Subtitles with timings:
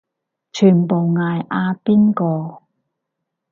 [0.51, 2.63] 全部嗌阿邊個